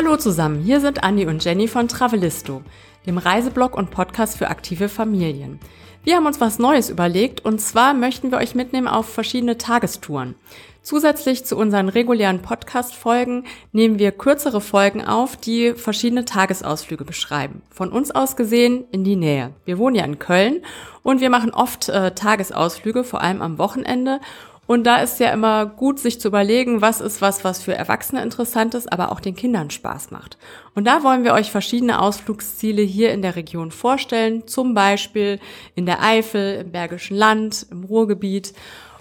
[0.00, 2.62] Hallo zusammen, hier sind Andi und Jenny von Travelisto,
[3.04, 5.58] dem Reiseblog und Podcast für aktive Familien.
[6.04, 10.36] Wir haben uns was Neues überlegt und zwar möchten wir euch mitnehmen auf verschiedene Tagestouren.
[10.82, 17.62] Zusätzlich zu unseren regulären Podcast-Folgen nehmen wir kürzere Folgen auf, die verschiedene Tagesausflüge beschreiben.
[17.68, 19.52] Von uns aus gesehen in die Nähe.
[19.64, 20.62] Wir wohnen ja in Köln
[21.02, 24.20] und wir machen oft äh, Tagesausflüge, vor allem am Wochenende.
[24.68, 28.22] Und da ist ja immer gut, sich zu überlegen, was ist was, was für Erwachsene
[28.22, 30.36] interessant ist, aber auch den Kindern Spaß macht.
[30.74, 35.40] Und da wollen wir euch verschiedene Ausflugsziele hier in der Region vorstellen, zum Beispiel
[35.74, 38.52] in der Eifel, im Bergischen Land, im Ruhrgebiet.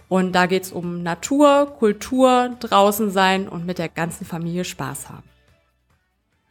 [0.08, 5.37] Und da geht's um Natur, Kultur, draußen sein und mit der ganzen Familie Spaß haben.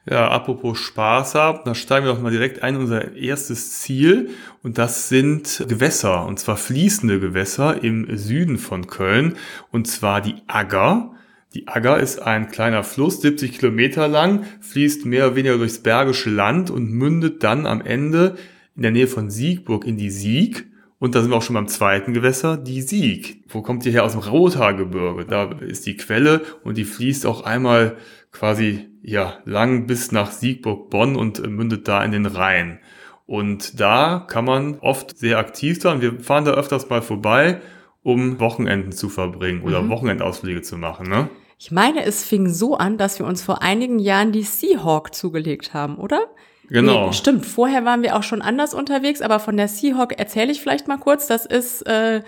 [0.09, 4.31] Ja, apropos Spaß haben, da steigen wir doch mal direkt ein in unser erstes Ziel
[4.63, 9.35] und das sind Gewässer und zwar fließende Gewässer im Süden von Köln
[9.73, 11.11] und zwar die Agger.
[11.55, 16.31] Die Agger ist ein kleiner Fluss, 70 Kilometer lang, fließt mehr oder weniger durchs Bergische
[16.31, 18.37] Land und mündet dann am Ende
[18.77, 20.67] in der Nähe von Siegburg in die Sieg.
[20.99, 23.43] Und da sind wir auch schon beim zweiten Gewässer, die Sieg.
[23.49, 24.05] Wo kommt die her?
[24.05, 25.27] Aus dem Rothaargebirge.
[25.27, 27.97] Da ist die Quelle und die fließt auch einmal
[28.39, 32.81] quasi ja lang bis nach Siegburg-Bonn und mündet da in den Rhein.
[33.27, 36.01] Und da kann man oft sehr aktiv sein.
[36.01, 37.61] Wir fahren da öfters mal vorbei,
[38.03, 39.89] um Wochenenden zu verbringen oder mhm.
[39.89, 41.09] Wochenendausflüge zu machen.
[41.09, 41.29] Ne?
[41.59, 45.75] Ich meine, es fing so an, dass wir uns vor einigen Jahren die Seahawk zugelegt
[45.75, 46.27] haben, oder?
[46.69, 47.07] Genau.
[47.07, 47.47] Nee, stimmt.
[47.47, 50.99] Vorher waren wir auch schon anders unterwegs, aber von der Seahawk erzähle ich vielleicht mal
[50.99, 51.27] kurz.
[51.27, 52.23] Das ist äh,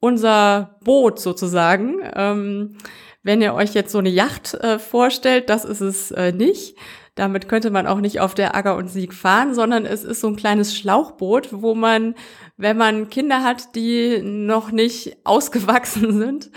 [0.00, 1.96] unser Boot sozusagen.
[2.14, 2.76] Ähm,
[3.22, 6.76] wenn ihr euch jetzt so eine Yacht äh, vorstellt, das ist es äh, nicht.
[7.16, 10.28] Damit könnte man auch nicht auf der Agger und Sieg fahren, sondern es ist so
[10.28, 12.14] ein kleines Schlauchboot, wo man,
[12.56, 16.50] wenn man Kinder hat, die noch nicht ausgewachsen sind,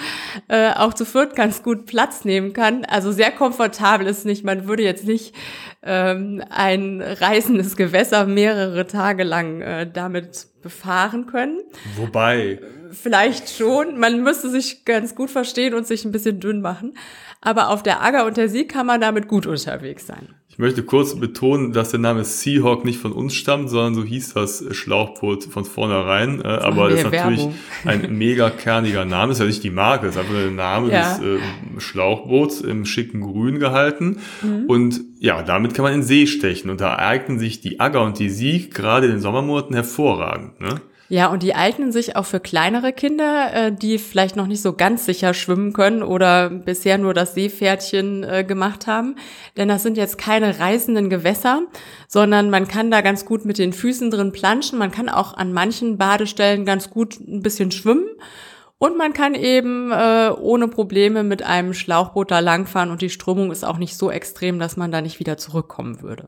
[0.48, 2.86] äh, auch zu viert ganz gut Platz nehmen kann.
[2.86, 4.46] Also sehr komfortabel ist nicht.
[4.46, 5.36] Man würde jetzt nicht
[5.82, 11.60] ähm, ein reißendes Gewässer mehrere Tage lang äh, damit befahren können.
[11.98, 12.60] Wobei.
[12.94, 14.00] Vielleicht schon.
[14.00, 16.94] Man müsste sich ganz gut verstehen und sich ein bisschen dünn machen.
[17.42, 20.30] Aber auf der Agger und der Sieg kann man damit gut unterwegs sein.
[20.54, 24.36] Ich möchte kurz betonen, dass der Name Seahawk nicht von uns stammt, sondern so hieß
[24.36, 26.42] das Schlauchboot von vornherein.
[26.42, 27.56] Äh, aber das ist natürlich Werbung.
[27.86, 29.30] ein mega kerniger Name.
[29.30, 31.18] Das ist ja nicht die Marke, das ist einfach der Name ja.
[31.18, 31.40] des äh,
[31.80, 34.20] Schlauchboots im schicken Grün gehalten.
[34.44, 34.66] Mhm.
[34.68, 36.70] Und ja, damit kann man in See stechen.
[36.70, 40.62] Und da eignen sich die Agger und die Sieg gerade in den Sommermonaten hervorragend.
[40.62, 40.82] Ne?
[41.10, 44.74] Ja, und die eignen sich auch für kleinere Kinder, äh, die vielleicht noch nicht so
[44.74, 49.16] ganz sicher schwimmen können oder bisher nur das Seepferdchen äh, gemacht haben.
[49.58, 51.64] Denn das sind jetzt keine reißenden Gewässer,
[52.08, 54.80] sondern man kann da ganz gut mit den Füßen drin planschen.
[54.80, 58.06] Man kann auch an manchen Badestellen ganz gut ein bisschen schwimmen.
[58.78, 63.52] Und man kann eben äh, ohne Probleme mit einem Schlauchboot da langfahren und die Strömung
[63.52, 66.28] ist auch nicht so extrem, dass man da nicht wieder zurückkommen würde.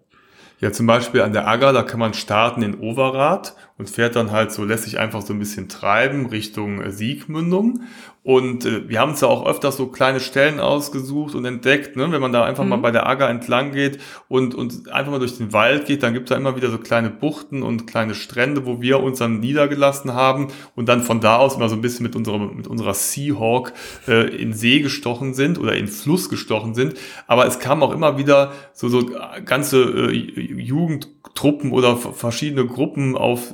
[0.61, 4.31] Ja, zum Beispiel an der Agger, da kann man starten in Overath und fährt dann
[4.31, 7.81] halt so, lässt sich einfach so ein bisschen treiben Richtung äh, Siegmündung.
[8.23, 12.11] Und äh, wir haben uns ja auch öfters so kleine Stellen ausgesucht und entdeckt, ne?
[12.11, 12.71] wenn man da einfach mhm.
[12.71, 13.99] mal bei der Agger entlang geht
[14.29, 16.79] und, und einfach mal durch den Wald geht, dann gibt es da immer wieder so
[16.79, 21.37] kleine Buchten und kleine Strände, wo wir uns dann niedergelassen haben und dann von da
[21.37, 23.73] aus immer so ein bisschen mit unserer, mit unserer Seahawk
[24.07, 26.95] äh, in See gestochen sind oder in Fluss gestochen sind.
[27.27, 29.07] Aber es kam auch immer wieder so, so
[29.45, 33.53] ganze äh, Jugendtruppen oder verschiedene Gruppen auf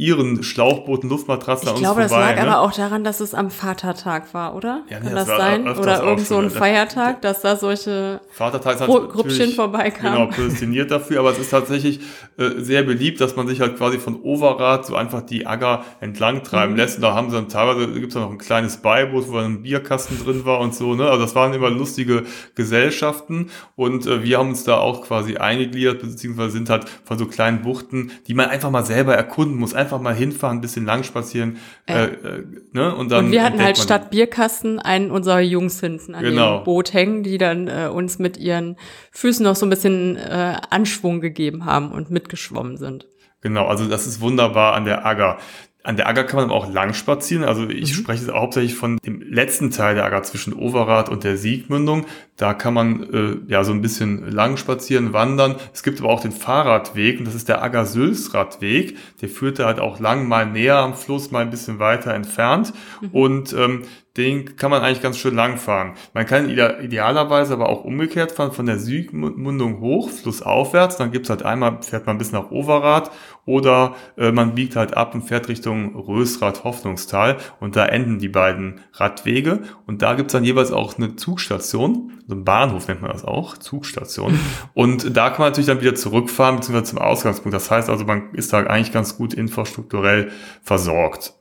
[0.00, 2.40] ihren Schlauchbooten, Luftmatratzen ich glaube, das lag ne?
[2.40, 4.82] aber auch daran, dass es am Vatertag war, oder?
[4.88, 5.68] Ja, nee, Kann das, das sein?
[5.68, 6.50] Oder irgend so ein ne?
[6.50, 10.14] Feiertag, dass da solche Vatertag Grüppchen vorbeikamen?
[10.14, 12.00] Genau, prädestiniert dafür, aber es ist tatsächlich
[12.38, 16.44] äh, sehr beliebt, dass man sich halt quasi von Overath so einfach die Agger entlang
[16.44, 16.78] treiben mhm.
[16.78, 16.96] lässt.
[16.96, 19.62] Und da haben sie dann teilweise, gibt es noch ein kleines Beiboot, wo dann ein
[19.62, 21.10] Bierkasten drin war und so, ne?
[21.10, 22.22] Also das waren immer lustige
[22.54, 27.26] Gesellschaften und äh, wir haben uns da auch quasi eingegliedert, beziehungsweise sind halt von so
[27.26, 30.86] kleinen Buchten, die man einfach mal selber erkunden muss, einfach einfach mal hinfahren, ein bisschen
[30.86, 31.58] lang spazieren.
[31.86, 32.94] Äh, äh, ne?
[32.94, 36.58] und, dann und wir hatten halt statt Bierkasten einen unserer Jungs hinten an genau.
[36.58, 38.76] dem Boot hängen, die dann äh, uns mit ihren
[39.10, 43.06] Füßen noch so ein bisschen äh, Anschwung gegeben haben und mitgeschwommen sind.
[43.42, 45.38] Genau, also das ist wunderbar an der Agger.
[45.82, 47.42] An der Agger kann man aber auch lang spazieren.
[47.42, 48.02] Also ich mhm.
[48.02, 52.04] spreche jetzt hauptsächlich von dem letzten Teil der Agger zwischen Overath und der Siegmündung.
[52.36, 55.56] Da kann man äh, ja so ein bisschen lang spazieren, wandern.
[55.72, 58.96] Es gibt aber auch den Fahrradweg und das ist der Agger-Sülz-Radweg.
[59.22, 62.74] Der führt da halt auch lang, mal näher am Fluss, mal ein bisschen weiter entfernt.
[63.00, 63.08] Mhm.
[63.12, 63.82] Und ähm,
[64.16, 65.94] den kann man eigentlich ganz schön lang fahren.
[66.14, 70.96] Man kann idealerweise aber auch umgekehrt fahren, von der Südmündung hoch, flussaufwärts.
[70.96, 73.10] Dann gibt's halt einmal, fährt man bis nach Overath
[73.46, 78.28] oder äh, man biegt halt ab und fährt Richtung Rösrath Hoffnungstal und da enden die
[78.28, 83.12] beiden Radwege und da gibt's dann jeweils auch eine Zugstation, so ein Bahnhof nennt man
[83.12, 84.38] das auch, Zugstation.
[84.74, 87.54] und da kann man natürlich dann wieder zurückfahren, beziehungsweise zum Ausgangspunkt.
[87.54, 90.30] Das heißt also, man ist da eigentlich ganz gut infrastrukturell
[90.62, 91.34] versorgt.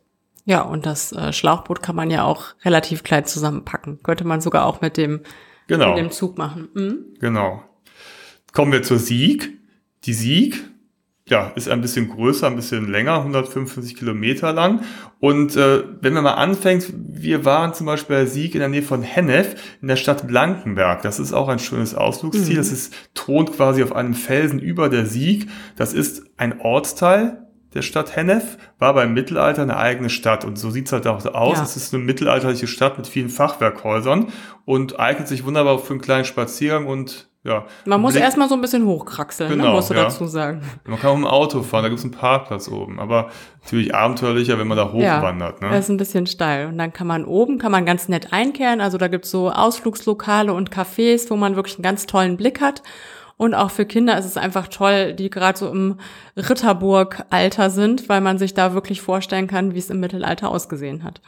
[0.45, 3.99] Ja, und das äh, Schlauchboot kann man ja auch relativ klein zusammenpacken.
[4.03, 5.21] Könnte man sogar auch mit dem,
[5.67, 5.89] genau.
[5.89, 6.69] mit dem Zug machen.
[6.73, 7.05] Mhm.
[7.19, 7.63] Genau.
[8.53, 9.57] Kommen wir zur Sieg.
[10.05, 10.63] Die Sieg,
[11.27, 14.81] ja, ist ein bisschen größer, ein bisschen länger, 155 Kilometer lang.
[15.19, 18.81] Und äh, wenn man mal anfängt, wir waren zum Beispiel bei Sieg in der Nähe
[18.81, 21.01] von Hennef in der Stadt Blankenberg.
[21.03, 22.53] Das ist auch ein schönes Ausflugsziel.
[22.53, 22.57] Mhm.
[22.57, 25.49] Das ist thront quasi auf einem Felsen über der Sieg.
[25.75, 30.71] Das ist ein Ortsteil der Stadt Hennef, war beim Mittelalter eine eigene Stadt und so
[30.71, 31.57] sieht's halt auch aus.
[31.57, 31.63] Ja.
[31.63, 34.27] Es ist eine mittelalterliche Stadt mit vielen Fachwerkhäusern
[34.65, 37.65] und eignet sich wunderbar für einen kleinen Spaziergang und ja.
[37.85, 40.03] Man muss erstmal so ein bisschen hochkraxeln, ne, genau, ne, musst du ja.
[40.03, 40.61] dazu sagen.
[40.85, 43.29] Man kann auch im Auto fahren, da gibt's einen Parkplatz oben, aber
[43.63, 45.61] natürlich abenteuerlicher, wenn man da hochwandert.
[45.61, 45.73] Ja, ne?
[45.73, 46.67] Das ist ein bisschen steil.
[46.67, 50.53] Und dann kann man oben, kann man ganz nett einkehren, also da gibt's so Ausflugslokale
[50.53, 52.83] und Cafés, wo man wirklich einen ganz tollen Blick hat.
[53.39, 55.95] Und auch für Kinder ist es einfach toll, die gerade so im
[56.35, 61.21] Ritterburg-Alter sind, weil man sich da wirklich vorstellen kann, wie es im Mittelalter ausgesehen hat.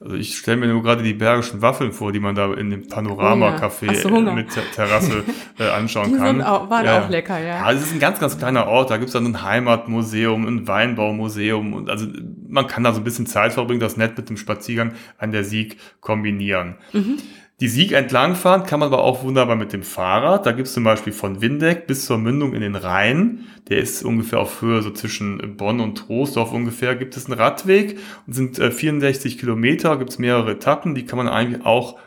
[0.00, 2.88] Also ich stelle mir nur gerade die bergischen Waffeln vor, die man da in dem
[2.88, 5.22] Panorama-Café äh, mit Terrasse
[5.58, 6.36] äh, anschauen die kann.
[6.36, 7.04] Sind auch, waren ja.
[7.04, 7.56] auch lecker, ja.
[7.56, 8.88] Ja, es ist ein ganz, ganz kleiner Ort.
[8.88, 11.74] Da gibt's dann ein Heimatmuseum, ein Weinbaumuseum.
[11.74, 12.06] Und also
[12.48, 15.44] man kann da so ein bisschen Zeit verbringen, das nett mit dem Spaziergang an der
[15.44, 16.78] Sieg kombinieren.
[16.94, 17.18] Mhm.
[17.60, 20.46] Die Sieg entlangfahren kann man aber auch wunderbar mit dem Fahrrad.
[20.46, 23.44] Da gibt es zum Beispiel von Windeck bis zur Mündung in den Rhein.
[23.68, 26.96] Der ist ungefähr auf Höhe so zwischen Bonn und Troisdorf ungefähr.
[26.96, 29.98] Gibt es einen Radweg und sind 64 äh, Kilometer.
[29.98, 30.94] Gibt es mehrere Etappen.
[30.94, 31.98] Die kann man eigentlich auch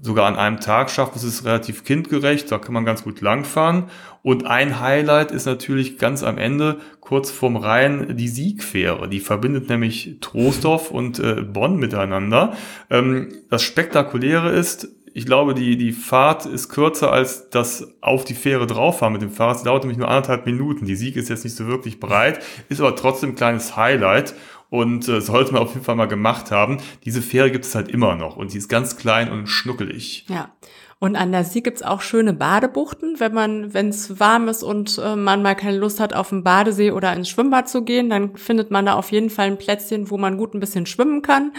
[0.00, 1.12] sogar an einem Tag schaffen.
[1.14, 2.50] Es ist relativ kindgerecht.
[2.50, 3.84] Da kann man ganz gut langfahren.
[4.22, 9.08] Und ein Highlight ist natürlich ganz am Ende, kurz vorm Rhein, die Siegfähre.
[9.08, 12.54] Die verbindet nämlich Troisdorf und äh, Bonn miteinander.
[12.90, 18.34] Ähm, das Spektakuläre ist, ich glaube, die, die Fahrt ist kürzer als das auf die
[18.34, 19.56] Fähre drauffahren mit dem Fahrrad.
[19.56, 20.84] Es dauert nämlich nur anderthalb Minuten.
[20.84, 24.34] Die Sieg ist jetzt nicht so wirklich breit, ist aber trotzdem ein kleines Highlight
[24.68, 26.82] und äh, sollte man auf jeden Fall mal gemacht haben.
[27.06, 30.26] Diese Fähre gibt es halt immer noch und die ist ganz klein und schnuckelig.
[30.28, 30.50] Ja.
[30.98, 33.20] Und an der Sieg gibt's auch schöne Badebuchten.
[33.20, 36.42] Wenn man, wenn es warm ist und äh, man mal keine Lust hat, auf den
[36.42, 40.10] Badesee oder ins Schwimmbad zu gehen, dann findet man da auf jeden Fall ein Plätzchen,
[40.10, 41.52] wo man gut ein bisschen schwimmen kann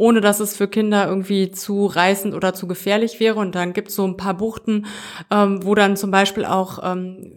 [0.00, 3.38] ohne dass es für Kinder irgendwie zu reißend oder zu gefährlich wäre.
[3.38, 4.86] Und dann gibt es so ein paar Buchten,
[5.30, 7.32] ähm, wo dann zum Beispiel auch ähm,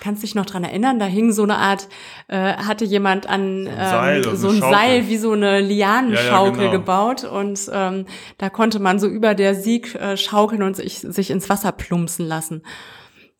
[0.00, 1.88] kannst dich noch dran erinnern, da hing so eine Art,
[2.28, 6.64] äh, hatte jemand an ähm, so ein, so ein Seil wie so eine Lianenschaukel ja,
[6.64, 6.70] ja, genau.
[6.72, 8.06] gebaut und ähm,
[8.38, 12.62] da konnte man so über der Sieg äh, schaukeln und sich, ins Wasser plumpsen lassen.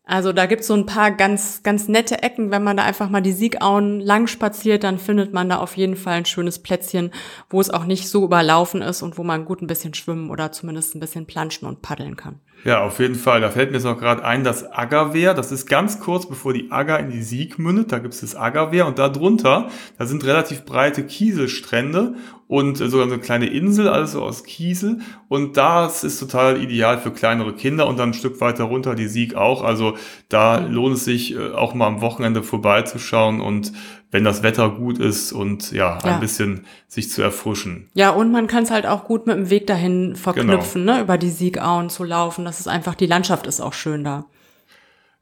[0.09, 2.49] Also da gibt's so ein paar ganz, ganz nette Ecken.
[2.49, 5.95] Wenn man da einfach mal die Siegauen lang spaziert, dann findet man da auf jeden
[5.95, 7.11] Fall ein schönes Plätzchen,
[7.47, 10.51] wo es auch nicht so überlaufen ist und wo man gut ein bisschen schwimmen oder
[10.51, 12.39] zumindest ein bisschen planschen und paddeln kann.
[12.65, 13.39] Ja, auf jeden Fall.
[13.39, 15.33] Da fällt mir jetzt noch gerade ein, das Aggerwehr.
[15.33, 17.91] Das ist ganz kurz bevor die Agger in die Sieg mündet.
[17.91, 22.15] Da gibt es das Aggerwehr und da drunter, da sind relativ breite Kieselstrände
[22.47, 24.99] und sogar eine kleine Insel, alles so aus Kiesel.
[25.29, 29.07] Und das ist total ideal für kleinere Kinder und dann ein Stück weiter runter die
[29.07, 29.63] Sieg auch.
[29.63, 29.95] Also
[30.27, 33.71] da lohnt es sich äh, auch mal am Wochenende vorbeizuschauen und
[34.11, 36.17] wenn das Wetter gut ist und ja, ein ja.
[36.17, 37.89] bisschen sich zu erfrischen.
[37.93, 40.97] Ja, und man kann es halt auch gut mit dem Weg dahin verknüpfen, genau.
[40.97, 42.45] ne, über die Siegauen zu laufen.
[42.45, 44.25] Das ist einfach, die Landschaft ist auch schön da.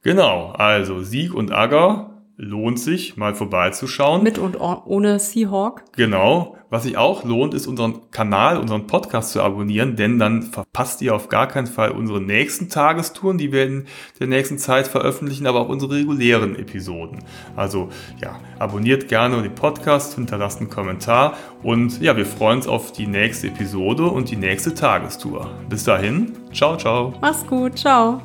[0.04, 4.24] Genau, also Sieg und Agger lohnt sich, mal vorbeizuschauen.
[4.24, 5.84] Mit und ohne Seahawk.
[5.96, 6.57] Genau.
[6.70, 11.16] Was sich auch lohnt, ist unseren Kanal, unseren Podcast zu abonnieren, denn dann verpasst ihr
[11.16, 13.86] auf gar keinen Fall unsere nächsten Tagestouren, die wir in
[14.20, 17.24] der nächsten Zeit veröffentlichen, aber auch unsere regulären Episoden.
[17.56, 17.90] Also
[18.22, 23.08] ja, abonniert gerne den Podcast, hinterlasst einen Kommentar und ja, wir freuen uns auf die
[23.08, 25.50] nächste Episode und die nächste Tagestour.
[25.70, 27.14] Bis dahin, ciao, ciao.
[27.22, 28.22] Mach's gut, ciao.